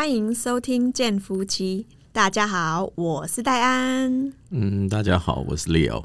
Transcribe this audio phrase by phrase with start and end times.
[0.00, 1.86] 欢迎收听《健夫妻》。
[2.10, 4.32] 大家好，我是戴安。
[4.48, 6.04] 嗯，大家好，我是 Leo。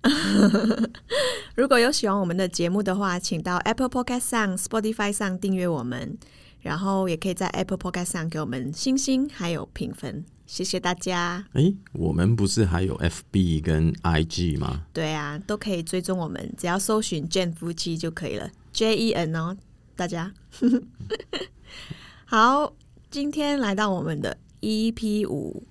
[1.54, 6.16] 如果有喜欢我们的节目的话，请到 Apple Podcast 上、Spotify 上订阅我们，
[6.62, 11.44] 然后也可以在 Apple Podcast 上给我们星星还有评分，谢谢大家。
[11.52, 14.86] 哎，我们不是还有 FB 跟 IG 吗？
[14.94, 19.54] 对啊，都可以追踪我们，只要搜寻“健夫妻”就可以了，J E N 哦，
[19.94, 20.32] 大家。
[22.28, 22.72] 好，
[23.08, 25.62] 今天来到我们的 EP 五，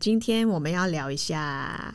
[0.00, 1.94] 今天我们要聊一下，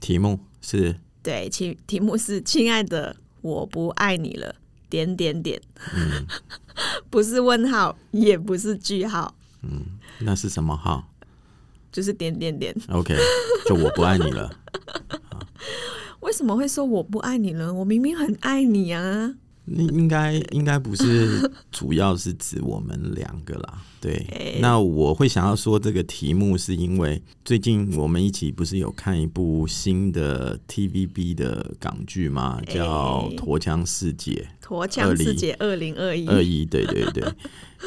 [0.00, 4.56] 题目是对，题题目是“亲爱的，我不爱你了”，
[4.88, 5.60] 点点点，
[7.10, 11.06] 不是问号，也不是句号，嗯，那是什么号
[11.92, 12.74] 就是点点点。
[12.88, 13.14] ？OK，
[13.66, 14.50] 就我不爱你了。
[16.20, 17.72] 为什么会说我不爱你了？
[17.72, 19.34] 我明明很爱你啊！
[19.70, 23.78] 应应该应该不是，主要是指我们两个啦。
[24.00, 32.60] 对， 哎那我会想要说这个题目，是因为最近我们一起不是有看一部新的 TVB 的港剧吗？
[32.66, 34.32] 叫哎《驼枪世界》。
[34.60, 37.24] 驼枪世界二零二一，二一，对对对。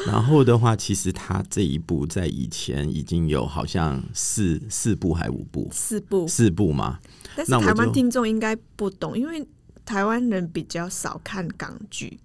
[0.06, 6.98] 然后的话，其实他这一部在以前已经有好像四四部还五部，四部，四部嘛。
[7.34, 9.44] 但是那我就台湾听众应该不懂，因为
[9.84, 12.18] 台湾人比较少看港剧。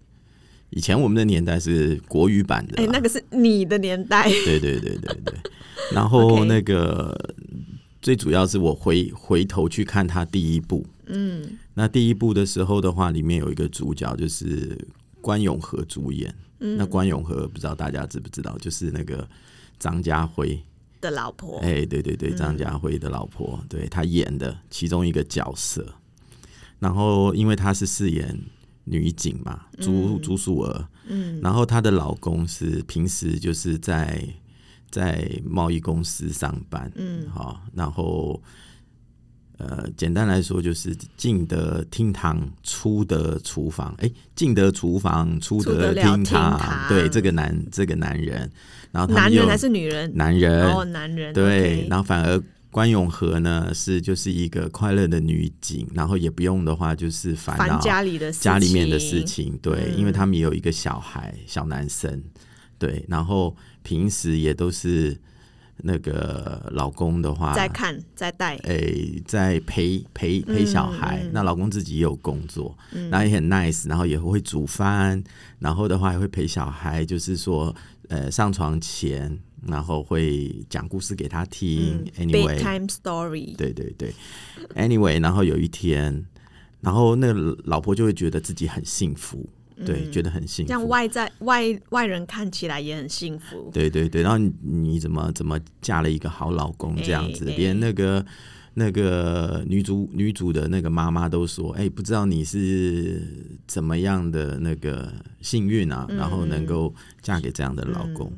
[0.71, 5.33] 以前我们的年代是国语版的哎、啦，那个是你的年代，对对对对对。
[5.91, 7.35] 然后 那个
[8.01, 14.77] 最主要是我回回头去看他第一部，嗯，那第一部的时候的话，里面有一个主角就是
[15.21, 16.33] 关永和主演。
[16.61, 19.27] 嗯那关永和不知道大家知不知道，就是那个
[19.79, 20.61] 张家辉。
[21.01, 25.95] 的老婆，哎、对对对，张家辉的老婆，对他演的其中一个角色。
[26.79, 28.37] 然后，因为她是饰演
[28.85, 34.23] 女警嘛，朱朱素娥，嗯，然后她的老公是平时就是在
[34.89, 38.41] 在贸易公司上班，嗯，好，然后
[39.57, 43.93] 呃，简单来说就是进得厅堂，出得厨房。
[43.97, 48.49] 哎，进得厨房，出出得得厅堂对，这个男这个男人，
[48.91, 50.09] 然后男人还是女人？
[50.15, 52.41] 男人，哦，男人，对然后反而
[52.71, 62.23] 关永和呢是就是一个快乐的女警，然后也不用的话就是烦烦恼家里的事家里面的事情，情，对，因为他们也有一个小孩小男生，
[62.77, 65.17] 对，然后平时也都是
[65.77, 71.31] 那个老公的话在看，在带，诶，在陪陪陪小孩，嗯。
[71.33, 72.77] 那老公自己也有工作，
[73.09, 75.23] 然后也很 nice，然后也会煮饭，
[75.57, 77.73] 然后的话也会陪小孩，就是说，
[78.09, 82.05] 呃，上床前，然后会讲故事给他听。
[82.17, 84.13] anyway，bedtime story，对对对
[84.75, 86.25] ，anyway，然后有一天，
[86.81, 89.47] 然后那个老婆就会觉得自己很幸福，
[89.85, 90.67] 对，觉得很幸福。
[90.67, 98.25] 这样外在外外人看起来也很幸福，对对对，然后你你怎么怎么嫁了一个好老公这样子，连那个
[98.73, 103.21] 那个女主女主的那个妈妈都说，哎、不知道你是
[103.67, 108.31] 怎么样的那个幸运啊，然后能够嫁给这样的老公。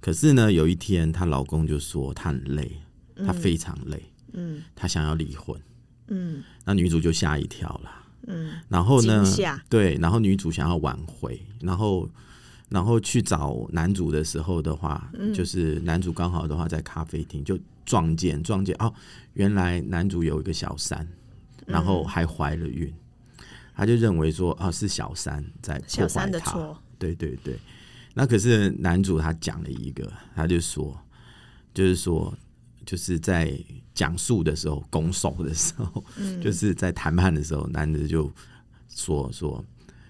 [0.00, 2.80] 可是呢，有一天她老公就说她很累，
[3.26, 4.62] 她非常累，嗯。
[4.74, 5.60] 他想要离婚。
[6.08, 6.42] 嗯。
[6.64, 7.90] 那女主就吓一跳了。
[8.26, 9.24] 嗯，然后呢，
[9.68, 12.08] 对，然后女主想要挽回，然后
[12.68, 15.32] 然后去找男主的时候的话，嗯。
[15.32, 18.92] 就是男主刚好的话在咖啡厅就撞见撞见哦，
[19.32, 21.08] 原来男主有一个小三，
[21.64, 22.92] 然后嗯还怀了孕，
[23.74, 27.58] 他就认为说啊是小三在破坏他，对对对，
[28.18, 31.00] 那可是男主他讲了一个，他就说，
[31.72, 32.36] 就是说，
[32.84, 33.56] 就是在
[33.94, 38.28] 讲述的时候，拱手的时候，嗯就是在谈判的时候，男的就
[38.88, 39.64] 说说，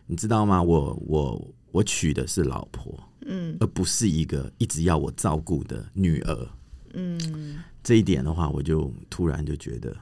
[0.07, 0.63] 你知道吗？
[0.63, 6.49] 我我我娶的是老婆，嗯而不是一个一直要我照顾的女儿。
[6.95, 9.95] 嗯，这一点的话，我就突然就觉得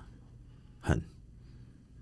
[0.79, 1.03] 很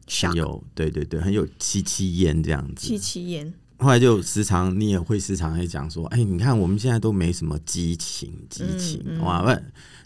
[0.06, 2.86] 很有，对对对，很有戚戚焉这样子。
[2.86, 9.60] 戚戚焉，后来就时常你也会时常会讲说，哎、你看我们现在都没什么激情，激情、嗯嗯哇，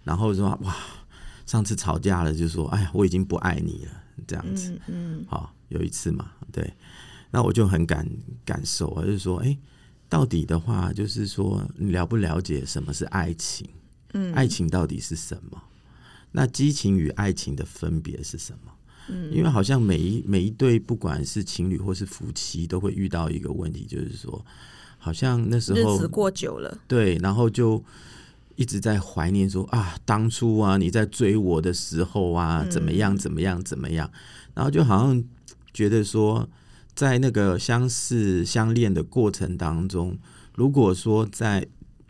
[0.05, 0.77] 然后说哇，
[1.47, 3.93] 上次吵架了就说，哎呀，我已经不爱你了，
[4.27, 4.71] 这样子。
[4.87, 6.73] 嗯嗯好，有一次嘛，对，
[7.31, 8.09] 那我就很感
[8.45, 9.57] 感受我，就说，哎、
[10.09, 13.69] 到底的话，就是说，你了不了解什么是爱情？
[14.15, 15.63] 嗯，爱情到底是什么？
[16.33, 18.73] 那激情与爱情的分别是什么？
[19.09, 19.33] 嗯。
[19.33, 24.45] 因为好像每一每一对不管是情侣或是夫妻，都会遇到一个问题，就是说，
[24.99, 27.83] 好像那时候日子过久了，对，然后就
[28.57, 34.11] 一直在怀念说啊，当初啊你在追我的时候啊，怎么样怎么样怎么样，
[34.55, 35.25] 然后就好像
[35.73, 36.49] 觉得说，
[36.95, 40.19] 在那个相识相恋的过程当中，
[40.57, 41.67] 如果说在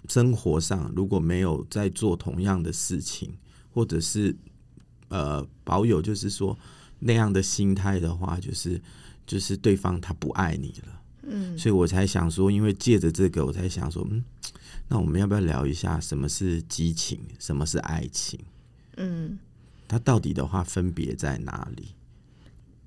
[0.09, 3.35] 生活上如果没有在做同样的事情，
[3.75, 4.35] 或者是
[5.09, 6.59] 呃保有就是说
[7.01, 8.81] 那样的心态的话，就是
[9.27, 11.03] 就是对方他不爱你了。
[11.23, 14.25] 嗯，所以我才想说，因为借着这个，我才想说，嗯，
[14.89, 18.41] 那我们要不要聊一下什么是激情，什么是爱情？
[18.97, 19.39] 嗯，
[19.87, 21.95] 它到底的话分别在哪里？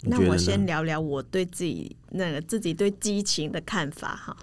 [0.03, 4.35] 那我先聊聊我对自己那个自己对激情的看法哈。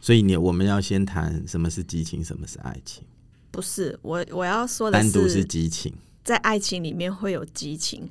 [0.00, 3.04] 所以你我们要先谈什么是激情，什么是爱情，
[3.50, 8.08] 不是我我要说的单独是是，激情在爱情里面会有激情，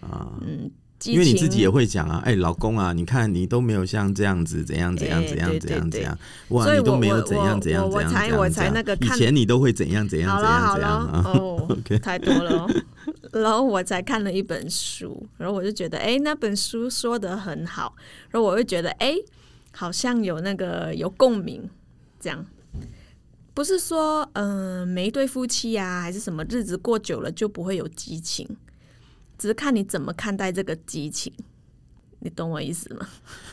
[0.00, 0.32] 啊。
[0.40, 0.70] 嗯，
[1.04, 6.18] 因为你自己也会讲啊，哎、老公啊，你看你都没有像这样子，怎样怎样哎怎样怎样怎样，
[6.48, 11.22] 哇，你都没有怎样怎样怎样才我才怎样以前你都会怎样怎样怎样怎样？
[11.24, 12.70] 哦 OK 太多了哦。
[13.32, 17.94] 然后我才看了一本书，然后我就觉得，哎，那本书说的很好，
[18.30, 19.14] 然后我就觉得，哎，
[19.72, 21.68] 好像有那个有共鸣，
[22.18, 22.44] 这样。
[23.54, 28.48] 不是说，嗯、每一对夫妻呀、还是什么日子过久了就不会有激情，
[29.40, 31.32] 只是看你怎么看待这个激情，
[32.18, 33.08] 你懂我意思吗？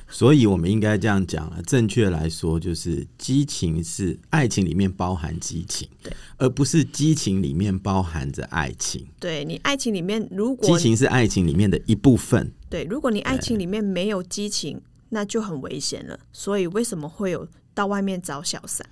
[0.10, 9.08] 所以我们应该这样讲了，正确来说就是激情是爱情里面包含激情，对，而不是激情里面包含着爱情。
[9.18, 16.20] 对你爱情里面，如果激情是爱情里面的一部分，对，如果你爱情里面没有激情，那就很危险了。
[16.34, 18.86] 所以为什么会有到外面找小三？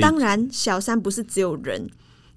[0.00, 1.90] 当然，小三不是只有人，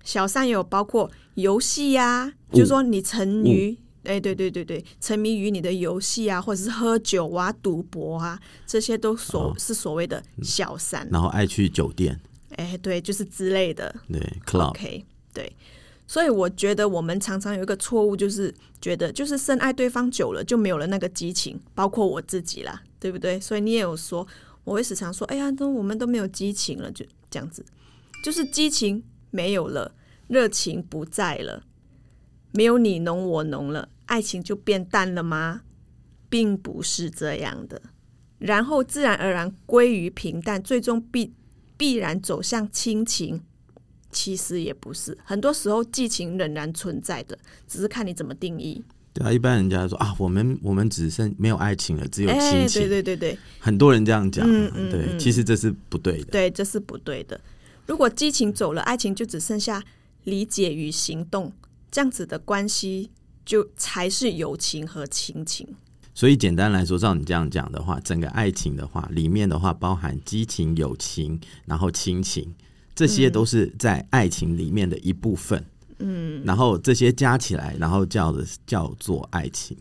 [0.04, 3.78] 小三也有包括游戏呀、就是说你沉于。
[4.04, 11.08] 哎，对对对对，沉迷于你的游戏啊，或者是喝酒啊、赌博啊，这些都所、哦是所谓的小三。
[11.12, 12.20] 然后爱去酒店，
[12.56, 13.94] 哎，对，就是之类的。
[14.12, 15.56] 对 club，OK，对，
[16.08, 23.40] 所以我觉得我们常常有一个错误，就是觉得就是深爱对方久了就没有了那个激情，包括我自己啦，对不对？
[23.40, 24.28] 所以你也有说，
[24.64, 27.64] 我会时常说，哎呀，都我们都没有激情了，就这样子，
[28.24, 29.94] 就是激情没有了，
[30.28, 31.64] 热情不在了，
[32.52, 35.62] 没有你侬我侬了，爱情就变淡了吗？
[36.30, 37.82] 并不是这样的，
[38.40, 41.34] 然后自然而然归于平淡，最终必
[41.76, 43.42] 必然走向亲情。
[44.14, 48.84] 其实也不是，很多时候激情仍然存在的，只是看你怎么定义。
[49.14, 56.26] 对啊，一般人家说啊，我们我们只剩没有爱情了，只有亲哎，情，对对对对很多人这样讲，嗯嗯对，嗯其实这是不对的。
[56.26, 57.40] 对，这是不对的。
[57.88, 59.82] 如果激情走了，爱情就只剩下
[60.26, 61.54] 理解与行动，
[61.92, 63.12] 这样子的关系
[63.46, 65.68] 就才是友情和亲情。
[66.14, 72.54] 所以简单来说，照你这样讲的话，整个爱情的话，里面的话包含激情、友情，然后亲情，
[72.94, 75.66] 这些都是在爱情里面的一部分。
[76.00, 79.78] 嗯，然后这些加起来，然后叫的叫做爱情。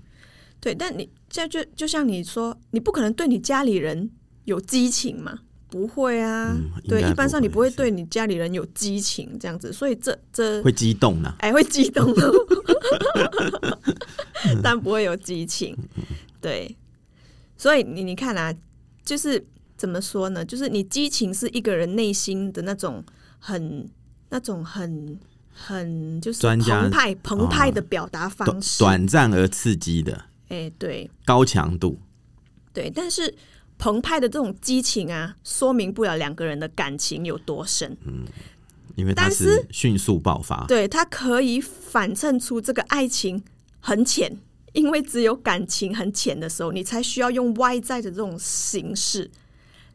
[0.61, 4.11] 对，但你这就就像你说，你不可能对你家里人
[4.45, 5.41] 有激情嘛？
[5.71, 6.57] 不会啊，
[6.89, 12.33] 对，一般上你不会对你家里人有激情这样子，所以这这会激动呢、哎，会激动哦，
[14.63, 15.77] 但不会有激情。
[16.41, 16.77] 对，
[17.57, 18.53] 所以你你看啊，
[19.05, 19.47] 就是
[19.77, 20.45] 怎么说呢？
[20.45, 23.05] 就是你激情是一个人内心的那种
[23.39, 23.89] 很、
[24.31, 25.19] 那种很、
[25.53, 28.79] 很就是澎湃、澎湃的哦表达方式。
[28.79, 31.99] 短暂而刺激的哎，对高强度。
[32.73, 33.35] 对，但是
[33.81, 37.97] 澎湃的这种激情啊，说明不了两个人的感情有多深。
[38.05, 38.25] 嗯
[38.97, 43.43] 因为它但是迅速爆发，对，它可以反衬出这个爱情
[43.79, 44.37] 很浅，
[44.75, 49.31] 因为只有感情很浅的时候，你才需要用外在的这种形式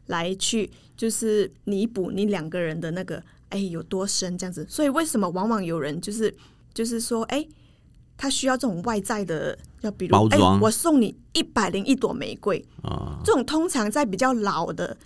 [0.06, 4.66] 来去，就是弥补你两个人的那个哎有多深这样子。
[4.68, 6.34] 所以为什么往往有人就是
[6.74, 7.46] 就是说，哎，
[8.16, 14.96] 他需要这种外在的，要比如哎包装，我送你一百零一朵玫瑰，啊、这种通常在比较老的，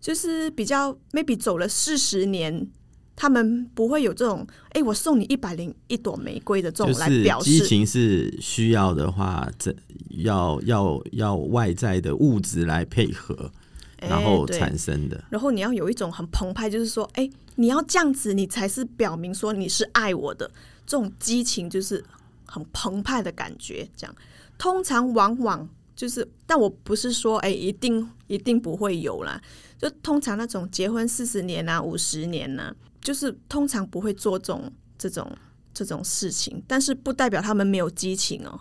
[0.00, 2.66] 就是比较 maybe 走了四十年，
[3.14, 7.50] 他们不会有这种，哎、我送你一百零一朵玫瑰的这种来表示。
[7.50, 9.74] 激情是需要的话，这
[10.08, 13.52] 要要要外在的物质来配合，
[13.98, 15.22] 哎然后产生的。
[15.30, 20.50] 然后你要有一种很澎湃，就是说，哎、你要这样子，你才是表明说你是爱我的。
[20.86, 22.04] 这种激情就是
[22.46, 24.16] 很澎湃的感觉，这样
[24.58, 29.40] 通常往往就是，但我不是说，哎、一定一定不会有啦。
[29.78, 35.30] 就通常那种结婚四十年啊、五十年啊、就是通常不会做这种这种
[35.72, 38.60] 这种事情，但是不代表他们没有激情哦，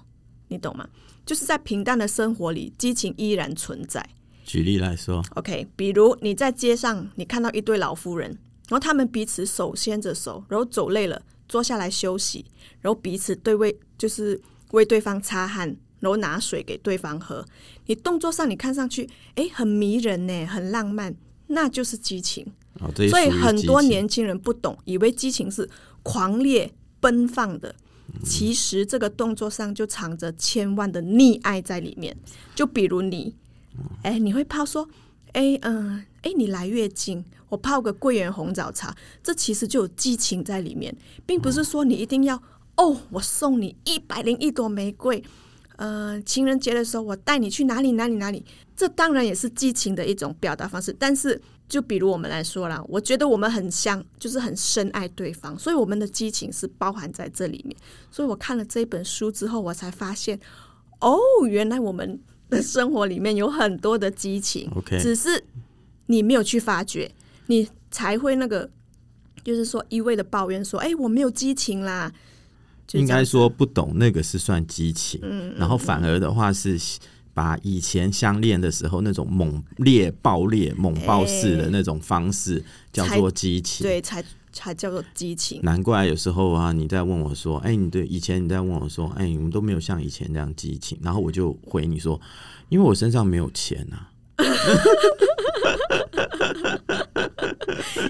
[0.49, 0.87] 你懂吗？
[1.25, 4.05] 就是在平淡的生活里，激情依然存在。
[4.43, 8.29] 举例来说，OK，比如你在街上，你看到一对老夫人，
[8.67, 11.21] 然后他们彼此手牵着手，然后走累了，
[11.53, 12.43] 坐下来休息，
[12.81, 14.41] 然后彼此对为就是
[14.71, 15.67] 为对方擦汗，
[15.99, 17.45] 然后拿水给对方喝。
[17.85, 22.43] 你动作上你看上去，诶，很迷人呢，很浪漫，那就是激情。
[23.07, 25.69] 所以很多年轻人不懂，以为激情是
[26.01, 27.75] 狂烈奔放的，
[28.25, 32.17] 其实这个动作上就藏着千万的溺爱在里面。
[32.55, 33.35] 就比如你，
[34.01, 34.89] 哎，你会怕说，
[35.33, 42.41] 哎，嗯、哎，你来月经，我泡个桂圆红枣茶，这其实就有激情在里面，并不是说你一定要
[42.77, 45.23] 哦，我送你一百零一朵玫瑰。
[45.77, 50.95] 呃，情人节的时候，我带你去哪里哪里哪里，这当然也是激情的一种表达方式。
[50.97, 57.75] 但是，就比如我们来说啦，我觉得我们很像，就是很深爱对方，所以我们的激情是包含在这里面。
[58.11, 60.39] 所以我看了这本书之后，我才发现，
[61.01, 62.21] 哦，原来我们
[62.53, 65.43] 的生活里面有很多的激情 OK 只是
[66.05, 67.09] 你没有去发掘，
[67.47, 68.69] 你才会那个，
[69.43, 72.11] 就是说一味的抱怨说，哎，我没有激情啦。
[72.91, 76.77] 应该说不懂那个是算激情，嗯然后反而的话是
[77.33, 83.83] 把以前相恋的时候那种猛烈、爆裂、猛爆式的那种方式叫做激情。
[83.83, 85.59] 对，才才叫做激情。
[85.63, 92.19] 难怪有时候啊，你在问我说：“哎、你对以前你在问我说，哎、你们都没有像以前这样激情。”然后我就回你说
[92.69, 94.09] ：“因为我身上没有钱啊。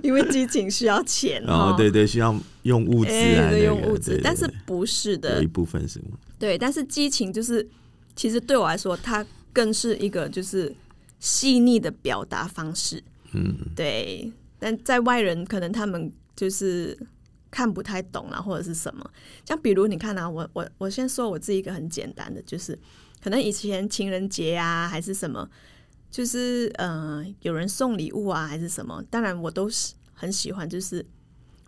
[0.01, 5.99] 因为激情需要钱”哦，对对，需要用物质哎对，用物质，个对对但是不是的有一，部分是
[6.37, 7.67] 对，但是激情就是，
[8.15, 10.73] 其实对我来说，它更是一个就是
[11.19, 13.01] 细腻的表达方式，
[13.33, 16.97] 嗯，对，但在外人可能他们就是
[17.51, 19.09] 看不太懂啊，或者是什么，
[19.45, 22.77] 像比如你看啊，我我我先说我自己一个很简单的，就是
[23.23, 25.47] 可能以前情人节啊，还是什么，
[26.09, 31.05] 就是呃有人送礼物啊，还是什么，当然我都是很喜欢，就是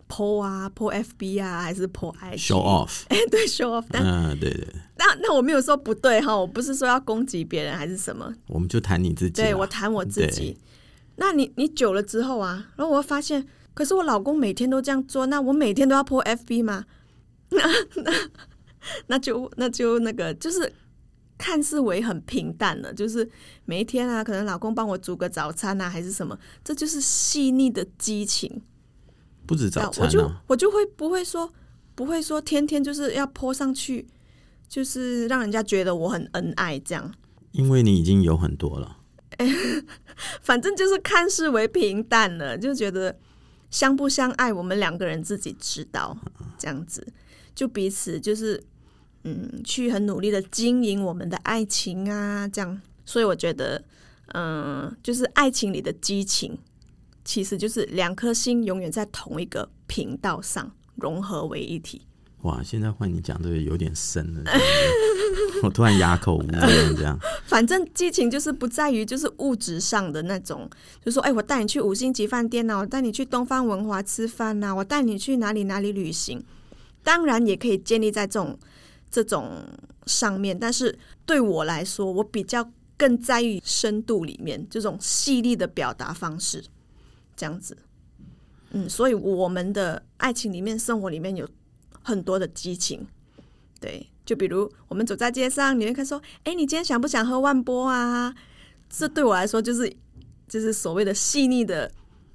[0.08, 3.02] po 啊，po FB 啊，还是 po IG show off。
[3.08, 9.42] 哎，对，show off，但嗯，对对，那那我没有说不对哈，我不是说要攻击别人还是什么，我们就谈你自己。
[9.42, 10.56] 对我谈我自己。
[11.16, 13.46] 那你你久了之后啊，然后我会发现，
[13.76, 16.86] 可是我老公每天都这样做，那我每天都要 po FB 吗？
[17.50, 17.60] 那
[18.02, 18.12] 那
[19.08, 20.72] 那就那就那个就是
[21.36, 23.28] 看似为很平淡了，就是
[23.66, 28.62] 每一天啊，可能老公帮我煮个早餐啊，还是什么，这就是细腻的激情。
[29.44, 31.52] 不止早那我就我就会不会说
[31.94, 34.08] 不会说天天就是要 po 上去，
[34.70, 37.12] 就是让人家觉得我很恩爱这样。
[37.52, 38.96] 因为你已经有很多了。
[40.40, 43.18] 反正就是看似为平淡了，就觉得
[43.70, 46.16] 相不相爱，我们两个人自己知道，
[46.58, 47.06] 这样子
[47.54, 48.62] 就彼此就是
[49.24, 52.80] 嗯，去很努力的经营我们的爱情啊，这样。
[53.04, 53.82] 所以我觉得，
[54.34, 56.58] 嗯、就是爱情里的激情，
[57.24, 62.02] 其实就是两颗心永远在同一个频道上融合为一体。
[62.42, 64.50] 哇，现在换你讲这个有点深了，
[65.62, 67.18] 我突然哑口无言这样。
[67.46, 70.68] 反正激情就是不在于就是物质上的那种，
[71.04, 76.42] 就说哎，我带你去五星级饭店呐、我带你去东方文华吃饭呐、我带你去哪里哪里旅行。
[77.02, 78.58] 当然也可以建立在这种
[79.10, 79.64] 这种
[80.06, 86.64] 上面，但是对我来说，我比较更在意深度里面这种细腻的表达方式，
[87.36, 87.76] 这样子。
[88.72, 91.48] 嗯，所以我们的爱情里面、生活里面有
[92.02, 93.06] 很多的激情，
[93.80, 98.34] 对，就比如我们走在街上，你会看说，哎，你今天想不想喝万波啊？
[98.90, 99.90] 这对我来说就是
[100.48, 101.90] 就是所谓的细腻的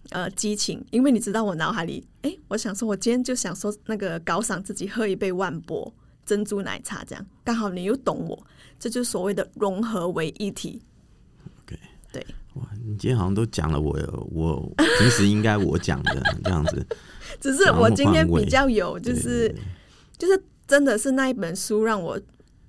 [0.09, 5.93] 呃激情，因为你知道我脑海里，哎，我想说，我今天就想说那个搞赏自己喝一杯万波
[6.25, 8.47] 珍珠奶茶，这样刚好你又懂我，
[8.79, 10.81] 这就是所谓的融合为一体。
[11.63, 11.77] OK
[12.11, 13.97] 对，哇，你今天好像都讲了我
[14.31, 16.85] 我平时应该我讲的这样子，
[17.39, 19.61] 只是我今天比较有，就对是对对
[20.17, 22.17] 就是真的是那一本书让我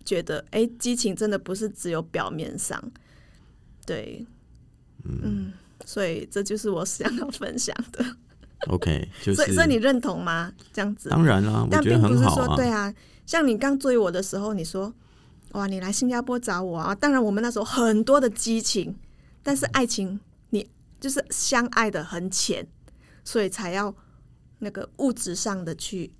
[0.04, 2.82] 觉得，哎，激情真的不是只有表面上，
[3.86, 4.26] 对，
[5.04, 5.52] 嗯，
[5.84, 8.04] 所以这就是我想要分享的。
[8.66, 10.52] OK， 就所以，所以你认同吗？
[10.72, 11.08] 这样子？
[11.10, 12.24] 当然啦，但并不是。
[12.24, 12.92] 说对啊，
[13.24, 14.92] 像你刚追我的时候，你说
[15.52, 16.92] 哇，你来新加坡找我啊！
[16.92, 18.96] 当然，我们那时候很多的激情，
[19.44, 20.18] 但是爱情
[20.50, 20.68] 你
[20.98, 22.66] 就是相爱的很浅，
[23.22, 23.94] 所以才要
[24.58, 26.12] 那个物质上的去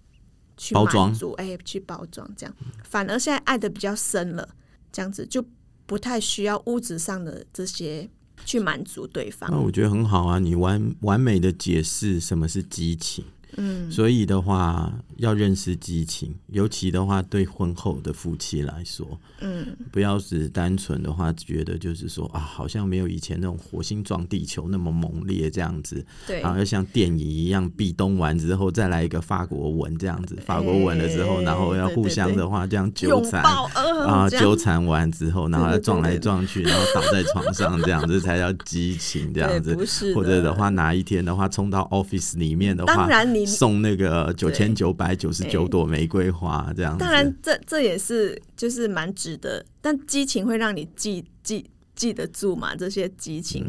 [0.63, 2.55] 去包装满足，哎，去包装这样。
[2.85, 4.49] 反而现在爱的比较深了，
[4.93, 5.45] 这样子就
[5.87, 8.09] 不太需要物质上的这些
[8.45, 9.51] 去满足对方。
[9.51, 13.25] 那我觉得很好啊，你完完美的解释什么是激情，
[13.57, 19.07] 嗯，所以的话要认识激情，尤其的话对婚后的夫妻来说，
[19.41, 53.65] 嗯，不要只单纯的话觉得就是说啊，好像没有以前那种火星撞地球那么猛烈这样子，对，然后要像电影一样壁咚完之后再来一个法国吻这样子，法国吻了之后，然后要互相的话这样纠缠啊，纠缠完之后，然后再撞来撞去，然后倒在床上这样子才叫激情这样子，不是，或者的话哪一天的话冲到 office 里面的话，当然你送那个九千九百九十九朵玫瑰花这样，当然这这也是就是蛮值得，但激情会让你记记记得住嘛，这些激情。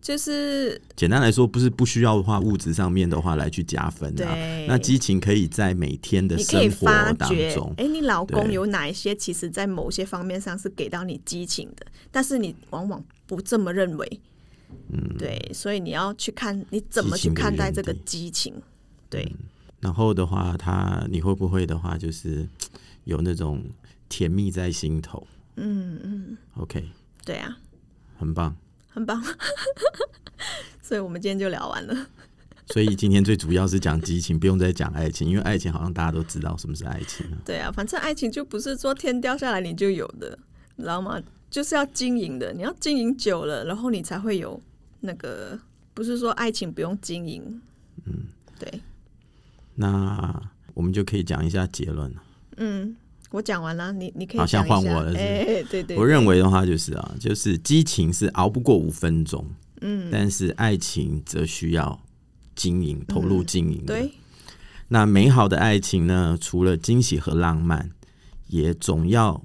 [0.00, 4.34] 就是简单来说，不是不需要的话，物质上面的话来去加分啊。
[4.66, 14.20] 那激情可以在每天的生活当中，哎，你老公有哪一些，其实在某些方面上是给到你激情的，但是你往往不这么认为。
[14.88, 18.52] 嗯，对，所以你要去看你怎么去看待这个激情。
[19.12, 19.30] 对，
[19.80, 22.48] 然后的话，他你会不会的话，就是
[23.04, 23.62] 有那种
[24.08, 25.26] 甜蜜在心头？
[25.56, 26.88] 嗯嗯，OK，
[27.26, 27.58] 对啊，
[28.18, 28.56] 很棒。
[28.88, 29.22] 很棒，
[30.82, 32.06] 所以我们今天就聊完了。
[32.66, 37.26] 所以今天最主要是讲激情，不用再讲爱情，因为爱情好像大家都知道什么是爱情。
[37.44, 40.38] 对啊，反正爱情就不是说天掉下来你就有的，
[40.76, 41.20] 你知道吗？
[41.50, 44.58] 就是要经营的，你要经营久了，然后你才会有
[45.00, 45.58] 那个，
[45.92, 47.60] 不是说爱情不用经营。
[48.04, 48.24] 嗯，
[48.58, 48.80] 对。
[49.74, 50.42] 那
[50.74, 52.22] 我们就可以讲一下结论了。
[52.56, 52.96] 嗯。
[53.30, 55.96] 我讲完了，你你可以好像换我了，哎，对对。
[55.96, 59.48] 我认为的话就是啊，就是激情是熬不过五分钟，
[59.80, 61.98] 嗯，但是爱情则需要
[62.54, 63.82] 经营、投入经营。
[63.86, 64.12] 对。
[64.88, 67.90] 那美好的爱情呢，除了惊喜和浪漫，
[68.48, 69.42] 也总要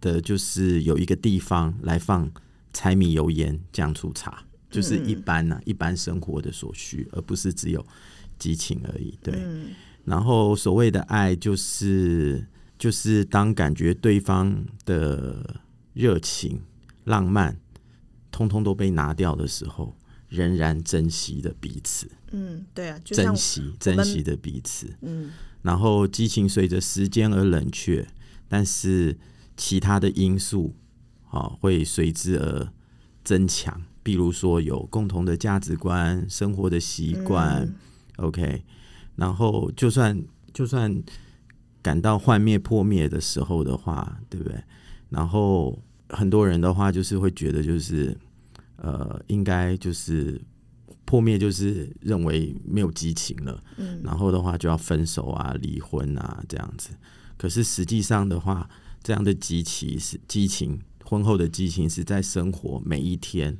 [0.00, 2.30] 的就是有一个地方来放
[2.72, 7.86] 柴米油盐酱醋茶，就是一般呢，一般生活的所需，而不是只有
[8.38, 9.18] 激情而已。
[9.22, 9.34] 对。
[10.04, 12.46] 然后所谓的爱就是。
[12.78, 15.60] 就是当感觉对方的
[15.94, 16.62] 热情、
[17.06, 17.58] 浪漫，
[18.30, 19.96] 通通都被拿掉的时候，
[20.28, 22.08] 仍然珍惜的彼此。
[22.30, 24.94] 嗯，对啊，珍惜、珍惜的彼此。
[25.00, 28.06] 嗯，然后激情随着时间而冷却，
[28.46, 29.18] 但是
[29.56, 30.76] 其他的因素
[31.30, 32.72] 啊会随之而
[33.24, 33.82] 增强。
[34.04, 37.74] 比如说有共同的价值观、生活的习惯。
[38.18, 38.62] OK，
[39.16, 41.02] 然后就算就算。
[41.80, 44.60] 感到幻灭破灭的时候的话，对不对？
[45.08, 48.14] 然后很多人的话就是会觉得，就是
[48.76, 50.38] 呃，应该就是
[51.04, 53.62] 破灭，就是认为没有激情了。
[53.76, 56.90] 嗯，然后的话就要分手啊、离婚啊这样子。
[57.38, 58.68] 可是实际上的话，
[59.02, 63.56] 这样的激情是激情，婚后的激情是在生活每一天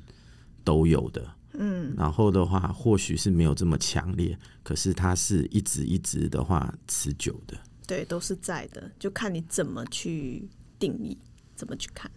[0.64, 1.37] 都有的。
[1.60, 7.56] 嗯，然后的话或许是没有这么强烈，可是它是一直一直的话持久的。
[7.86, 11.18] 对，都是在的，就看你怎么去定义，
[11.56, 12.10] 怎么去看。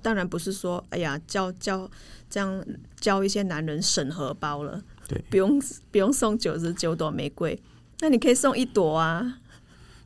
[0.00, 1.90] 当然不是说，哎呀，教教
[2.28, 2.64] 这样
[3.00, 7.60] 教一些男人审核包了，对，不用不用送九十九朵玫瑰，
[8.00, 9.40] 那你可以送一朵啊。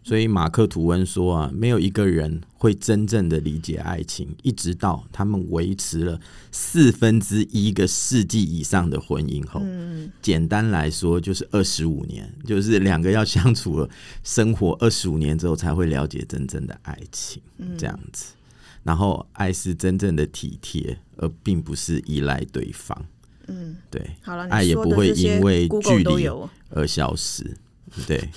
[0.04, 9.60] 所以马克吐温说啊，没有一个人会真正的理解爱情，一直到他们维持了四分之一个世纪以上的婚姻后。
[9.62, 13.88] 嗯，简单来说就是二十五年，就是两个要相处了
[14.24, 17.40] 生活二十五年之后，才会了解真正的爱情。
[17.78, 18.34] 这样子，
[18.82, 23.06] 然后爱是真正的体贴，而并不是依赖对方。
[23.46, 26.28] 嗯，对，好了，爱也不会因为距离
[26.70, 27.56] 而消失。
[28.06, 28.28] 对。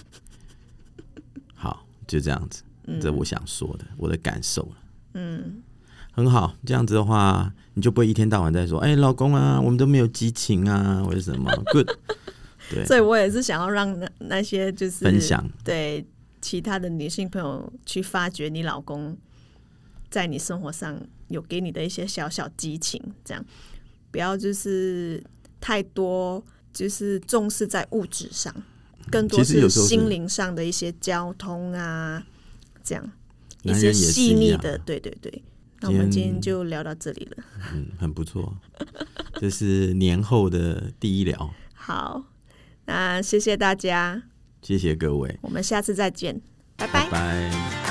[2.07, 2.63] 就这样子，
[3.01, 4.77] 这我想说的，我的感受了。
[5.13, 5.63] 嗯，
[6.11, 11.89] 很好，这样子的话，你就不会一天到晚在说：“哎，老公啊，我们都没有激情啊，为什么？” Good，
[12.69, 12.85] 对。
[12.85, 16.05] 所以我也是想要让那那些就是分享对
[16.41, 19.17] 其他的女性朋友去发掘你老公
[20.09, 23.43] 在你生活上有给你的一些小小激情，这样
[24.11, 25.23] 不要就是
[25.59, 28.53] 太多，就是重视在物质上。
[29.11, 32.23] 更多是心灵上的一些交通啊，
[32.83, 33.11] 这样
[33.63, 35.43] 一些细腻的，对对对。
[35.81, 38.57] 那我们今天就聊到这里了，嗯，很不错，
[39.39, 41.53] 这是年后的第一聊。
[41.73, 42.23] 好，
[42.85, 44.23] 那谢谢大家，
[44.61, 46.41] 谢谢各位，我们下次再见，
[46.77, 46.87] 拜。
[46.87, 47.84] 拜拜。